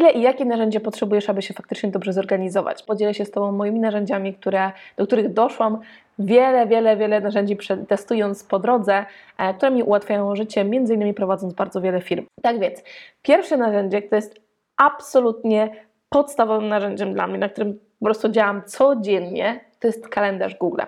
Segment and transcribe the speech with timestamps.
[0.00, 2.82] Ile i jakie narzędzie potrzebujesz, aby się faktycznie dobrze zorganizować?
[2.82, 5.78] Podzielę się z Tobą moimi narzędziami, które, do których doszłam.
[6.18, 7.56] Wiele, wiele, wiele narzędzi
[7.88, 9.04] testując po drodze,
[9.38, 12.26] e, które mi ułatwiają życie, między innymi prowadząc bardzo wiele firm.
[12.42, 12.82] Tak więc,
[13.22, 14.40] pierwsze narzędzie, które jest
[14.76, 15.70] absolutnie
[16.08, 20.80] podstawowym narzędziem dla mnie, na którym po prostu działam codziennie, to jest kalendarz Google.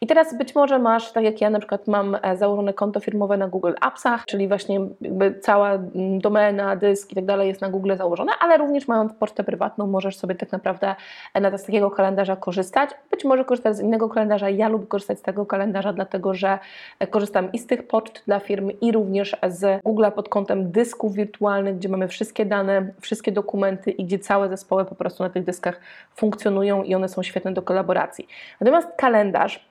[0.00, 3.36] I teraz być może masz, tak jak ja na przykład mam e, założone konto firmowe
[3.36, 7.68] na Google Appsach, czyli właśnie jakby cała mm, domena, dysk i tak dalej jest na
[7.68, 10.94] Google założone, ale również mając pocztę prywatną możesz sobie tak naprawdę
[11.34, 12.90] e, z takiego kalendarza korzystać.
[13.10, 14.50] Być może korzystać z innego kalendarza.
[14.50, 16.58] Ja lubię korzystać z tego kalendarza, dlatego że
[16.98, 21.14] e, korzystam i z tych poczt dla firm i również z Google pod kątem dysków
[21.14, 25.44] wirtualnych, gdzie mamy wszystkie dane, wszystkie dokumenty i gdzie całe zespoły po prostu na tych
[25.44, 25.80] dyskach
[26.14, 28.27] funkcjonują i one są świetne do kolaboracji.
[28.60, 29.68] Natomiast kalendarz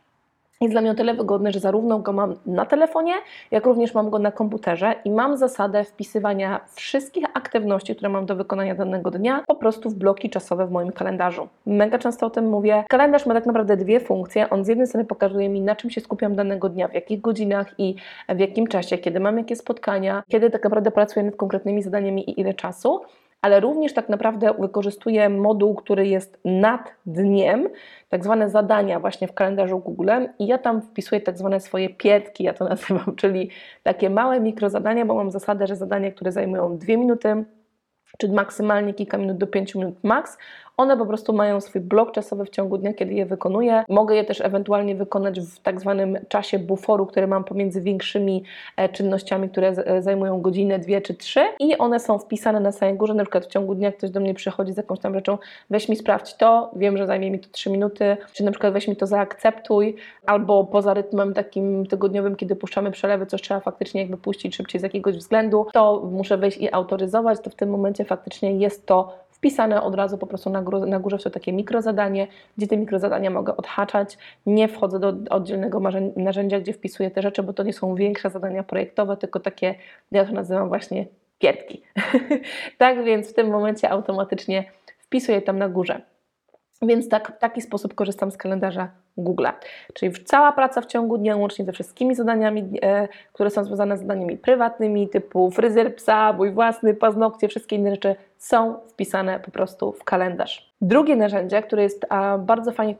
[0.61, 3.13] jest dla mnie o tyle wygodny, że zarówno go mam na telefonie,
[3.51, 8.35] jak również mam go na komputerze i mam zasadę wpisywania wszystkich aktywności, które mam do
[8.35, 11.47] wykonania danego dnia, po prostu w bloki czasowe w moim kalendarzu.
[11.65, 12.83] Mega często o tym mówię.
[12.89, 14.49] Kalendarz ma tak naprawdę dwie funkcje.
[14.49, 17.73] On z jednej strony pokazuje mi, na czym się skupiam danego dnia, w jakich godzinach
[17.77, 17.95] i
[18.29, 22.39] w jakim czasie, kiedy mam jakie spotkania, kiedy tak naprawdę pracuję nad konkretnymi zadaniami i
[22.41, 23.01] ile czasu
[23.41, 27.69] ale również tak naprawdę wykorzystuję moduł, który jest nad dniem,
[28.09, 30.09] tak zwane zadania właśnie w kalendarzu Google.
[30.39, 33.49] I ja tam wpisuję tak zwane swoje pietki, ja to nazywam, czyli
[33.83, 37.45] takie małe mikrozadania, bo mam zasadę, że zadania, które zajmują dwie minuty,
[38.17, 40.37] czy maksymalnie kilka minut do 5 minut max,
[40.77, 43.83] one po prostu mają swój blok czasowy w ciągu dnia, kiedy je wykonuję.
[43.89, 48.43] Mogę je też ewentualnie wykonać w tak zwanym czasie buforu, który mam pomiędzy większymi
[48.75, 51.41] e, czynnościami, które e, zajmują godzinę, dwie czy trzy.
[51.59, 53.13] I one są wpisane na samej górze.
[53.13, 55.37] Na przykład w ciągu dnia ktoś do mnie przychodzi z jakąś tam rzeczą,
[55.69, 58.87] weź mi sprawdź to, wiem, że zajmie mi to trzy minuty, czy na przykład weź
[58.87, 59.95] mi to zaakceptuj,
[60.25, 64.83] albo poza rytmem takim tygodniowym, kiedy puszczamy przelewy, coś trzeba faktycznie jakby puścić szybciej z
[64.83, 69.81] jakiegoś względu, to muszę wejść i autoryzować, to w tym momencie faktycznie jest to wpisane
[69.81, 72.27] od razu po prostu na, górze, na górze w to takie mikrozadanie,
[72.57, 74.17] gdzie te mikrozadania mogę odhaczać.
[74.45, 75.81] Nie wchodzę do oddzielnego
[76.15, 79.75] narzędzia, gdzie wpisuję te rzeczy, bo to nie są większe zadania projektowe, tylko takie,
[80.11, 81.05] ja to nazywam właśnie
[81.39, 81.81] pietki.
[82.77, 86.01] tak więc w tym momencie automatycznie wpisuję tam na górze.
[86.81, 89.45] Więc tak, w taki sposób korzystam z kalendarza Google.
[89.93, 94.01] Czyli cała praca w ciągu dnia, łącznie ze wszystkimi zadaniami, e, które są związane z
[94.01, 99.91] zadaniami prywatnymi, typu fryzjer psa, mój własny, paznokcie, wszystkie inne rzeczy są wpisane po prostu
[99.91, 100.67] w kalendarz.
[100.81, 102.05] Drugie narzędzie, które jest
[102.39, 102.95] bardzo fajnie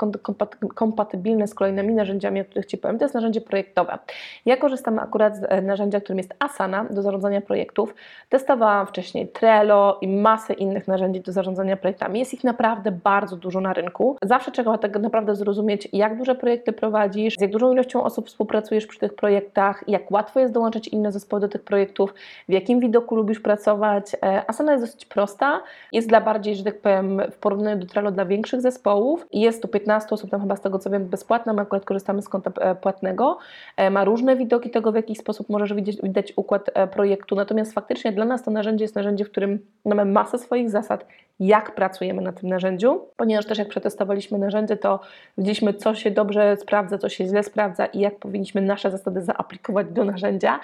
[0.75, 3.97] kompatybilne z kolejnymi narzędziami, o których Ci powiem, to jest narzędzie projektowe.
[4.45, 7.95] Ja korzystam akurat z e, narzędzia, którym jest Asana do zarządzania projektów.
[8.29, 12.19] Testowałam wcześniej Trello i masę innych narzędzi do zarządzania projektami.
[12.19, 14.17] Jest ich naprawdę bardzo dużo na rynku.
[14.21, 18.87] Zawsze trzeba tak naprawdę zrozumieć, jak duże projekty prowadzisz, z jak dużą ilością osób współpracujesz
[18.87, 22.13] przy tych projektach, jak łatwo jest dołączyć inne zespoły do tych projektów,
[22.49, 24.15] w jakim widoku lubisz pracować.
[24.23, 28.11] E, Asana jest dosyć prosta, jest dla bardziej, że tak powiem, w porównaniu do Trello
[28.11, 29.27] dla większych zespołów.
[29.33, 32.29] Jest to 15 osób, tam chyba z tego co wiem bezpłatne, my akurat korzystamy z
[32.29, 33.37] konta e, płatnego.
[33.77, 38.11] E, ma różne widoki tego, w jaki sposób możesz widzieć, widać układ projektu, natomiast faktycznie
[38.11, 41.05] dla nas to narzędzie jest narzędzie, w którym mamy masę swoich zasad,
[41.39, 44.99] jak pracujemy na tym narzędziu, ponieważ też jak przetestowaliśmy narzędzie, to
[45.37, 49.87] widzieliśmy, co się dobrze sprawdza, co się źle sprawdza i jak powinniśmy nasze zasady zaaplikować
[49.87, 50.59] do narzędzia,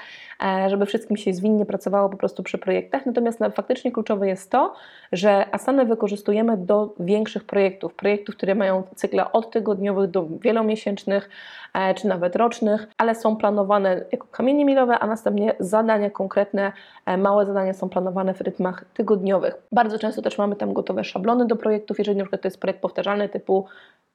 [0.67, 3.05] żeby wszystkim się zwinnie pracowało po prostu przy projektach.
[3.05, 4.73] Natomiast no, faktycznie kluczowe jest to,
[5.11, 11.29] że Asanę wykorzystujemy do większych projektów, projektów, które mają cykle od tygodniowych do wielomiesięcznych
[11.73, 16.71] e, czy nawet rocznych, ale są planowane jako kamienie milowe, a następnie zadania konkretne,
[17.05, 19.55] e, małe zadania są planowane w rytmach tygodniowych.
[19.71, 22.81] Bardzo często też mamy tam gotowe szablony do projektów, jeżeli na przykład to jest projekt
[22.81, 23.65] powtarzalny typu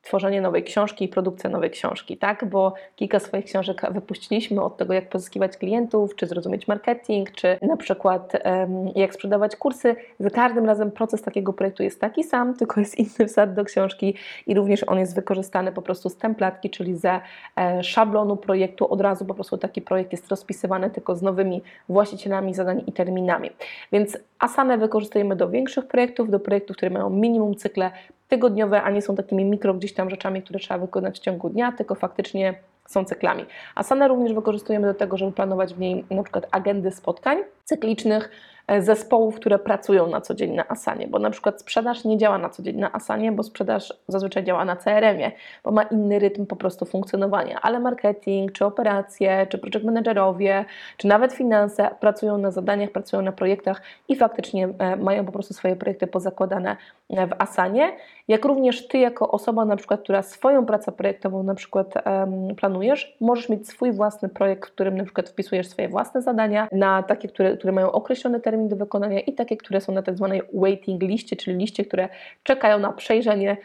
[0.03, 2.45] tworzenie nowej książki i produkcja nowej książki, tak?
[2.45, 7.77] Bo kilka swoich książek wypuściliśmy od tego, jak pozyskiwać klientów, czy zrozumieć marketing, czy na
[7.77, 9.97] przykład um, jak sprzedawać kursy.
[10.21, 14.15] Za każdym razem proces takiego projektu jest taki sam, tylko jest inny wsad do książki
[14.47, 17.21] i również on jest wykorzystany po prostu z templatki, czyli ze
[17.57, 18.93] e, szablonu projektu.
[18.93, 23.51] Od razu po prostu taki projekt jest rozpisywany tylko z nowymi właścicielami zadań i terminami.
[23.93, 27.91] Więc Asanę wykorzystujemy do większych projektów, do projektów, które mają minimum cykle
[28.29, 31.73] tygodniowe, a nie są takimi mikro gdzieś tam rzeczami, które trzeba wykonać w ciągu dnia,
[31.73, 32.55] tylko faktycznie
[32.87, 33.47] są cyklami.
[33.75, 37.39] Asanę również wykorzystujemy do tego, żeby planować w niej na przykład agendy spotkań.
[37.65, 38.31] cyklicznych
[38.79, 42.49] zespołów, które pracują na co dzień na Asanie, bo na przykład sprzedaż nie działa na
[42.49, 45.33] co dzień na Asanie, bo sprzedaż zazwyczaj działa na CRM-ie,
[45.65, 50.65] bo ma inny rytm po prostu funkcjonowania, ale marketing, czy operacje, czy project managerowie,
[50.97, 55.55] czy nawet finanse pracują na zadaniach, pracują na projektach i faktycznie e, mają po prostu
[55.55, 56.77] swoje projekty pozakładane
[57.11, 57.93] e, w Asanie,
[58.29, 61.95] jak również Ty jako osoba na przykład, która swoją pracę projektową na przykład
[62.57, 67.03] planujesz, możesz mieć swój własny projekt, w którym na przykład wpisujesz swoje własne zadania na
[67.03, 70.43] takie, które, które mają określony termin do wykonania i takie, które są na tak zwanej
[70.55, 72.09] waiting liście, czyli liście, które
[72.43, 73.57] czekają na przejrzenie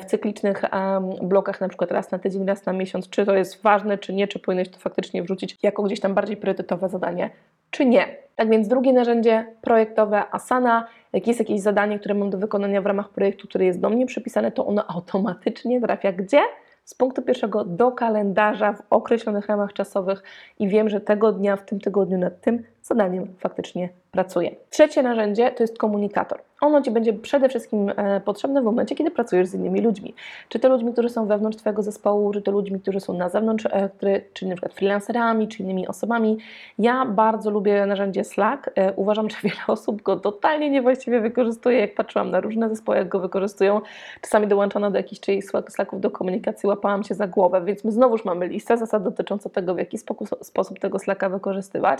[0.00, 3.62] w cyklicznych um, blokach, na przykład raz na tydzień, raz na miesiąc, czy to jest
[3.62, 7.30] ważne, czy nie, czy powinieneś to faktycznie wrzucić jako gdzieś tam bardziej priorytetowe zadanie,
[7.70, 8.06] czy nie.
[8.36, 12.86] Tak więc drugie narzędzie projektowe Asana, jak jest jakieś zadanie, które mam do wykonania w
[12.86, 16.40] ramach projektu, które jest do mnie przypisane, to ono automatycznie trafia gdzie?
[16.88, 20.22] z punktu pierwszego do kalendarza w określonych ramach czasowych
[20.58, 24.50] i wiem, że tego dnia, w tym tygodniu nad tym zadaniem faktycznie pracuję.
[24.70, 26.38] Trzecie narzędzie to jest komunikator.
[26.60, 30.14] Ono Ci będzie przede wszystkim e, potrzebne w momencie, kiedy pracujesz z innymi ludźmi.
[30.48, 33.66] Czy to ludźmi, którzy są wewnątrz Twojego zespołu, czy to ludźmi, którzy są na zewnątrz,
[33.66, 33.90] e,
[34.32, 36.38] czy na przykład freelancerami, czy innymi osobami.
[36.78, 38.70] Ja bardzo lubię narzędzie Slack.
[38.74, 41.80] E, uważam, że wiele osób go totalnie niewłaściwie wykorzystuje.
[41.80, 43.80] Jak patrzyłam na różne zespoły, jak go wykorzystują,
[44.20, 48.24] czasami dołączano do jakichś czyichś Slacków do komunikacji, łapałam się za głowę, więc my znowuż
[48.24, 49.98] mamy listę zasad dotyczącą tego, w jaki
[50.42, 51.98] sposób tego Slacka wykorzystywać.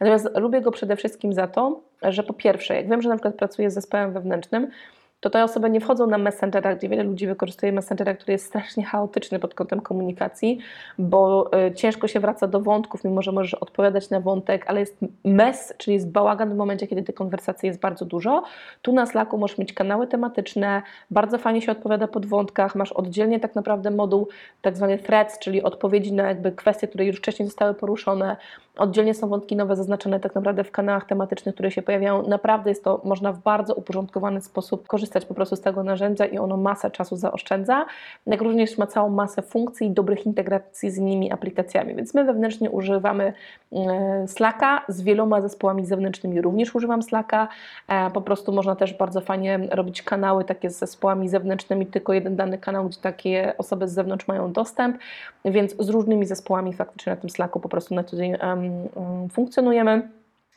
[0.00, 3.34] Natomiast lubię go przede wszystkim za to, że po pierwsze, jak wiem, że na przykład
[3.34, 4.70] pracuję z zespołem wewnętrznym,
[5.20, 8.84] to te osoby nie wchodzą na Messengera, gdzie wiele ludzi wykorzystuje Messengera, który jest strasznie
[8.84, 10.58] chaotyczny pod kątem komunikacji,
[10.98, 14.96] bo y, ciężko się wraca do wątków, mimo że możesz odpowiadać na wątek, ale jest
[15.24, 18.42] mess, czyli jest bałagan w momencie, kiedy tej konwersacji jest bardzo dużo.
[18.82, 23.40] Tu na Slacku możesz mieć kanały tematyczne, bardzo fajnie się odpowiada pod wątkach, masz oddzielnie
[23.40, 24.28] tak naprawdę moduł
[24.62, 28.36] tak zwany threads, czyli odpowiedzi na jakby kwestie, które już wcześniej zostały poruszone,
[28.76, 32.28] Oddzielnie są wątki nowe zaznaczone tak naprawdę w kanałach tematycznych, które się pojawiają.
[32.28, 36.38] Naprawdę jest to, można w bardzo uporządkowany sposób korzystać po prostu z tego narzędzia i
[36.38, 37.86] ono masę czasu zaoszczędza,
[38.26, 41.94] jak również ma całą masę funkcji i dobrych integracji z innymi aplikacjami.
[41.94, 43.32] Więc my wewnętrznie używamy
[43.72, 47.48] e, Slacka, z wieloma zespołami zewnętrznymi również używam Slacka.
[47.88, 52.36] E, po prostu można też bardzo fajnie robić kanały takie z zespołami zewnętrznymi, tylko jeden
[52.36, 54.98] dany kanał, gdzie takie osoby z zewnątrz mają dostęp,
[55.44, 58.36] więc z różnymi zespołami faktycznie na tym Slacku po prostu na co dzień
[59.32, 60.08] funkcjonujemy.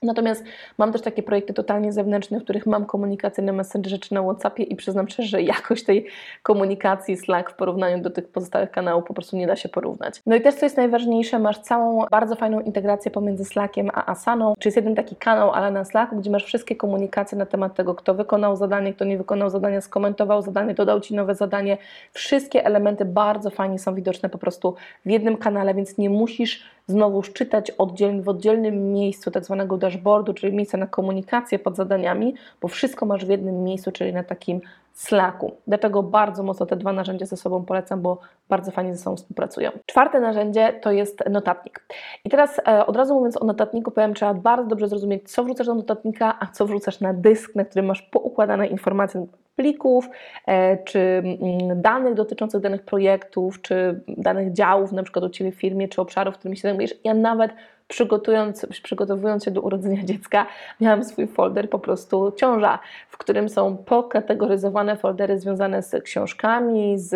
[0.04, 0.44] Natomiast
[0.78, 4.64] mam też takie projekty totalnie zewnętrzne, w których mam komunikację na Messengerze czy na Whatsappie
[4.64, 6.06] i przyznam szczerze, że jakość tej
[6.44, 10.22] komunikacji Slack w porównaniu do tych pozostałych kanałów po prostu nie da się porównać.
[10.26, 14.54] No i też co jest najważniejsze, masz całą bardzo fajną integrację pomiędzy Slackiem a Asaną,
[14.60, 17.96] czy jest jeden taki kanał, ale na Slacku, gdzie masz wszystkie komunikacje na temat tego,
[17.96, 21.78] kto wykonał zadanie, kto nie wykonał zadania, skomentował zadanie, dodał Ci nowe zadanie.
[22.12, 24.76] Wszystkie elementy bardzo fajnie są widoczne po prostu
[25.06, 30.34] w jednym kanale, więc nie musisz znowu czytać oddzielnie, w oddzielnym miejscu tak zwanego dashboardu,
[30.34, 34.62] czyli miejsca na komunikację pod zadaniami, bo wszystko masz w jednym miejscu, czyli na takim
[34.94, 35.52] Slacku.
[35.68, 38.18] Dlatego bardzo mocno te dwa narzędzia ze sobą polecam, bo
[38.50, 39.72] bardzo fajnie ze sobą współpracują.
[39.86, 41.86] Czwarte narzędzie to jest notatnik.
[42.26, 45.68] I teraz e, od razu mówiąc o notatniku, powiem, trzeba bardzo dobrze zrozumieć, co wrzucasz
[45.68, 50.10] do notatnika, a co wrzucasz na dysk, na którym masz poukładane informacje plików,
[50.48, 55.56] e, czy mm, danych dotyczących danych projektów, czy danych działów, na przykład u Ciebie w
[55.56, 56.96] firmie, czy obszarów, którymi się zajmujesz.
[57.04, 57.52] Ja nawet
[57.88, 60.46] przygotując, przygotowując się do urodzenia dziecka,
[60.82, 67.14] miałam swój folder po prostu ciąża, w którym są pokategoryzowane foldery związane z książkami, z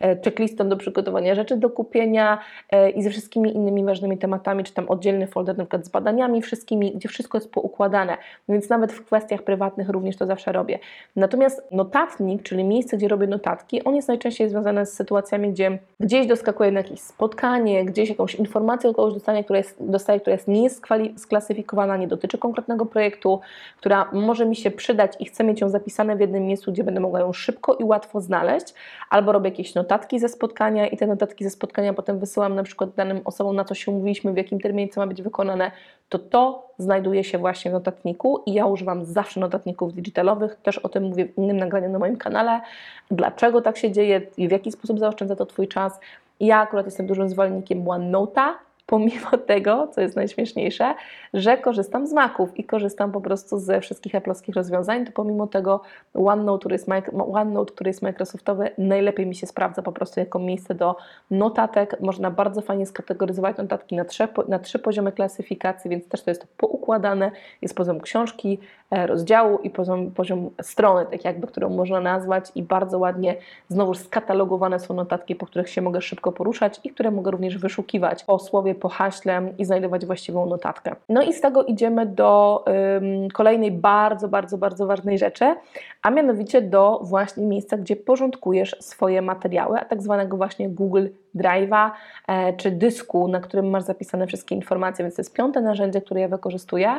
[0.00, 2.38] e, checklistą do przygotowania rzeczy do kupienia
[2.70, 6.42] e, i ze wszystkimi innymi ważnymi tematami, czy tam oddzielny folder na przykład z badaniami
[6.42, 8.16] wszystkimi, gdzie wszystko jest poukładane,
[8.48, 10.78] więc nawet w kwestiach prywatnych również to zawsze robię.
[11.16, 16.26] Natomiast notatnik, czyli miejsce, gdzie robię notatki, on jest najczęściej związany z sytuacjami, gdzie gdzieś
[16.26, 20.48] doskakuje na jakieś spotkanie, gdzieś jakąś informację od kogoś dostanie, która jest, dostaje, która jest
[20.48, 20.70] nie
[21.16, 23.40] sklasyfikowana, nie dotyczy konkretnego projektu,
[23.76, 27.00] która może mi się przydać i chcę mieć ją zapisane w jednym miejscu, gdzie będę
[27.00, 28.74] mogła ją szybko i łatwo znaleźć,
[29.10, 32.90] albo robię jakieś notatki ze spotkania i te notatki ze spotkania potem wysyłam na przykład
[32.94, 35.70] danym osobom, na co się umówiliśmy, w jakim terminie co ma być wykonane,
[36.08, 40.88] to to znajduje się właśnie w notatniku i ja używam zawsze notatników digitalowych, też o
[40.88, 42.60] tym mówię w innym nagraniu na moim kanale,
[43.10, 46.00] dlaczego tak się dzieje i w jaki sposób zaoszczędza to Twój czas.
[46.40, 48.48] Ja akurat jestem dużym zwolennikiem OneNote'a,
[48.92, 50.94] pomimo tego, co jest najśmieszniejsze,
[51.34, 55.80] że korzystam z Maców i korzystam po prostu ze wszystkich Apple'owskich rozwiązań, to pomimo tego
[56.14, 56.88] OneNote który, jest,
[57.32, 60.96] OneNote, który jest Microsoftowy, najlepiej mi się sprawdza po prostu jako miejsce do
[61.30, 62.00] notatek.
[62.00, 66.46] Można bardzo fajnie skategoryzować notatki na trzy, na trzy poziomy klasyfikacji, więc też to jest
[66.56, 67.30] poukładane.
[67.62, 68.58] Jest poziom książki,
[68.90, 73.36] e, rozdziału i poziom, poziom strony, tak jakby, którą można nazwać i bardzo ładnie
[73.68, 78.24] znowu skatalogowane są notatki, po których się mogę szybko poruszać i które mogę również wyszukiwać
[78.24, 80.96] po słowie po haśle i znajdować właściwą notatkę.
[81.08, 82.64] No i z tego idziemy do
[83.34, 85.54] kolejnej bardzo, bardzo, bardzo ważnej rzeczy,
[86.02, 91.90] a mianowicie do właśnie miejsca, gdzie porządkujesz swoje materiały, a tak zwanego właśnie Google Drive'a
[92.28, 96.20] e, czy dysku, na którym masz zapisane wszystkie informacje, więc to jest piąte narzędzie, które
[96.20, 96.90] ja wykorzystuję.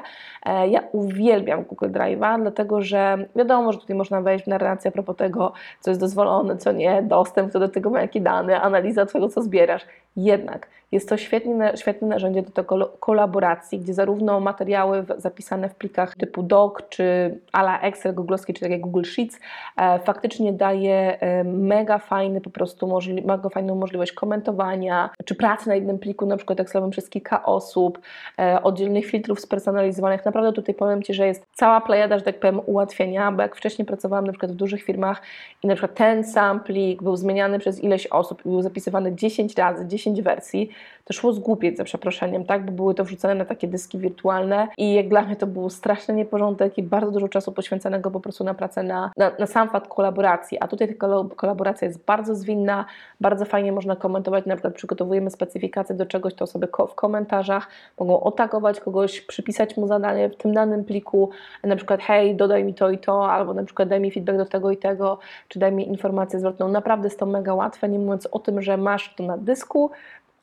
[0.45, 4.91] E, ja uwielbiam Google Drive'a, dlatego że wiadomo, że tutaj można wejść w narrację a
[4.91, 9.05] propos tego, co jest dozwolone, co nie, dostęp kto do tego ma jakie dane, analiza
[9.05, 9.85] tego, co zbierasz.
[10.15, 16.15] Jednak jest to świetne, świetne narzędzie do tego kolaboracji, gdzie zarówno materiały zapisane w plikach
[16.15, 19.39] typu doc, czy ala Excel, googlowski, czy tak jak Google Sheets,
[19.77, 25.99] e, faktycznie daje mega fajny po prostu, mega fajną możliwość komentowania, czy pracy na jednym
[25.99, 27.99] pliku, na przykład Excelowym przez kilka osób,
[28.39, 30.25] e, oddzielnych filtrów spersonalizowanych.
[30.25, 33.85] Naprawdę tutaj powiem Ci, że jest cała plejada, że tak powiem, ułatwienia, bo jak wcześniej
[33.85, 35.21] pracowałam na przykład w dużych firmach
[35.63, 39.55] i na przykład ten sam plik był zmieniany przez ileś osób i był zapisywany 10
[39.55, 40.69] razy, 10 wersji,
[41.05, 42.65] to szło zgłupieć za przeproszeniem, tak?
[42.65, 46.13] Bo były to wrzucone na takie dyski wirtualne i jak dla mnie to był straszny
[46.13, 49.87] nieporządek i bardzo dużo czasu poświęconego po prostu na pracę na, na, na sam fakt
[49.87, 50.57] kolaboracji.
[50.59, 52.85] A tutaj ta kolaboracja jest bardzo zwinna,
[53.21, 57.67] bardzo fajnie można komentować, na przykład przygotowujemy specyfikację do czegoś, to sobie w komentarzach
[57.99, 61.29] mogą otagować kogoś, przypisać mu zadanie w tym danym pliku,
[61.63, 64.45] na przykład hej, dodaj mi to i to, albo na przykład daj mi feedback do
[64.45, 66.67] tego i tego, czy daj mi informację zwrotną.
[66.67, 69.91] Naprawdę jest to mega łatwe, nie mówiąc o tym, że masz to na dysku,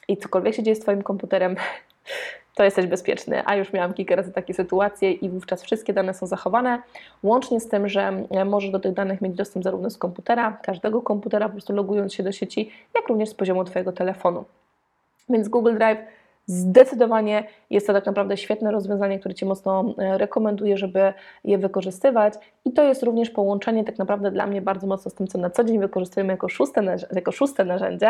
[0.09, 1.57] i cokolwiek się dzieje z Twoim komputerem,
[2.55, 3.43] to jesteś bezpieczny.
[3.47, 6.83] A już miałam kilka razy takie sytuacje i wówczas wszystkie dane są zachowane,
[7.23, 11.03] łącznie z tym, że e, możesz do tych danych mieć dostęp zarówno z komputera, każdego
[11.03, 14.45] komputera, po prostu logując się do sieci, jak również z poziomu Twojego telefonu.
[15.29, 15.99] Więc Google Drive
[16.51, 21.13] Zdecydowanie jest to tak naprawdę świetne rozwiązanie, które Ci mocno e, rekomenduję, żeby
[21.45, 22.35] je wykorzystywać.
[22.65, 25.51] I to jest również połączenie tak naprawdę dla mnie bardzo mocno z tym, co na
[25.51, 28.09] co dzień wykorzystujemy jako szóste, jako szóste narzędzie.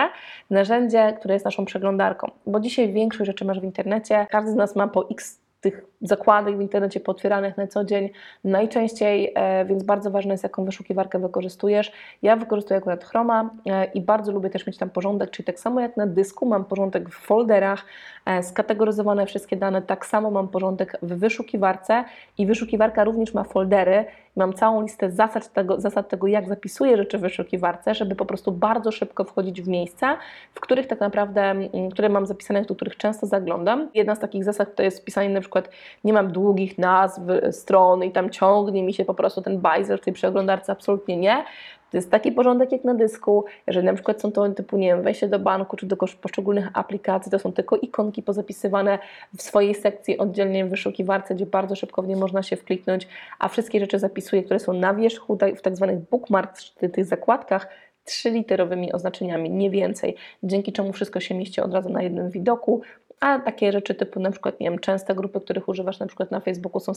[0.51, 2.31] Narzędzie, które jest naszą przeglądarką.
[2.47, 6.57] Bo dzisiaj większość rzeczy masz w internecie, każdy z nas ma po x tych zakładek
[6.59, 8.11] w internecie potwieranych na co dzień
[8.45, 11.93] najczęściej, e, więc bardzo ważne jest, jaką wyszukiwarkę wykorzystujesz.
[12.23, 15.81] Ja wykorzystuję akurat Chroma e, i bardzo lubię też mieć tam porządek, czyli tak samo
[15.81, 17.85] jak na dysku mam porządek w folderach,
[18.27, 22.05] e, skategoryzowane wszystkie dane, tak samo mam porządek w wyszukiwarce
[22.39, 24.05] i wyszukiwarka również ma foldery.
[24.37, 28.53] Mam całą listę zasad tego, zasad tego, jak zapisuję rzeczy w wyszukiwarce, żeby po prostu
[28.53, 30.17] bardzo szybko wchodzić w miejsca,
[30.55, 31.55] w których tak naprawdę,
[31.93, 33.89] które mam zapisane, do których często zaglądam.
[33.95, 35.71] Jedna z takich zasad to jest pisanie na przykład
[36.05, 37.21] nie mam długich nazw
[37.51, 41.45] stron i tam ciągnie mi się po prostu ten bajzer w tej przeglądarce, absolutnie nie.
[41.91, 43.45] To jest taki porządek jak na dysku.
[43.67, 47.33] Jeżeli na przykład są to typu, nie wiem, wejście do banku czy do poszczególnych aplikacji,
[47.33, 48.99] to są tylko ikonki pozapisywane
[49.37, 53.49] w swojej sekcji oddzielnie w wyszukiwarce, gdzie bardzo szybko w nie można się wkliknąć, a
[53.49, 57.69] wszystkie rzeczy zapisuję, które są na wierzchu, w tak zwanych bookmarks, czy tych zakładkach,
[58.05, 62.83] trzyliterowymi oznaczeniami, nie więcej, dzięki czemu wszystko się mieści od razu na jednym widoku,
[63.21, 66.41] a takie rzeczy typu na przykład, nie wiem, częste grupy, których używasz na przykład na
[66.41, 66.93] Facebooku są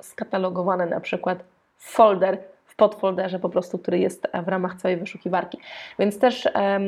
[0.00, 1.44] skatalogowane na przykład
[1.78, 2.38] folder,
[2.72, 5.58] w podfolderze po prostu, który jest w ramach całej wyszukiwarki.
[5.98, 6.82] Więc też um,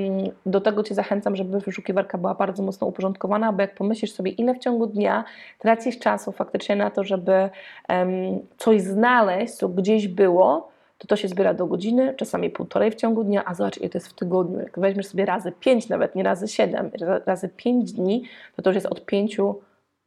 [0.46, 4.54] do tego Cię zachęcam, żeby wyszukiwarka była bardzo mocno uporządkowana, bo jak pomyślisz sobie, ile
[4.54, 5.24] w ciągu dnia
[5.58, 7.50] tracisz czasu faktycznie na to, żeby
[7.88, 8.10] um,
[8.56, 13.24] coś znaleźć, co gdzieś było, to to się zbiera do godziny, czasami półtorej w ciągu
[13.24, 14.60] dnia, a zobacz ile to jest w tygodniu.
[14.60, 16.90] Jak weźmiesz sobie razy 5, nawet nie razy 7,
[17.26, 18.24] razy 5 dni,
[18.56, 19.40] to to już jest od 5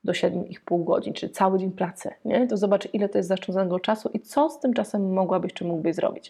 [0.08, 2.10] do 7,5 godzin, czyli cały dzień pracy.
[2.26, 2.48] Nie?
[2.48, 5.96] To zobacz ile to jest zaoszczędzonego czasu i co z tym czasem mogłabyś czy mógłbyś
[5.96, 6.26] zrobić.